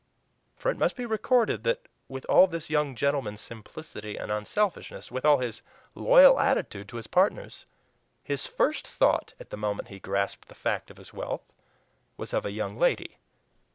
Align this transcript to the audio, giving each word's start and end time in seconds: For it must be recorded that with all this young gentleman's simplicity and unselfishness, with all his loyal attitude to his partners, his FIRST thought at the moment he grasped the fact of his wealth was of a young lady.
For 0.55 0.71
it 0.71 0.79
must 0.79 0.95
be 0.95 1.05
recorded 1.05 1.63
that 1.63 1.87
with 2.07 2.25
all 2.25 2.47
this 2.47 2.71
young 2.71 2.95
gentleman's 2.95 3.39
simplicity 3.39 4.17
and 4.17 4.31
unselfishness, 4.31 5.11
with 5.11 5.25
all 5.25 5.37
his 5.37 5.61
loyal 5.93 6.39
attitude 6.39 6.89
to 6.89 6.97
his 6.97 7.05
partners, 7.05 7.67
his 8.23 8.47
FIRST 8.47 8.87
thought 8.87 9.35
at 9.39 9.51
the 9.51 9.57
moment 9.57 9.89
he 9.89 9.99
grasped 9.99 10.47
the 10.47 10.55
fact 10.55 10.89
of 10.89 10.97
his 10.97 11.13
wealth 11.13 11.53
was 12.17 12.33
of 12.33 12.47
a 12.47 12.51
young 12.51 12.77
lady. 12.79 13.19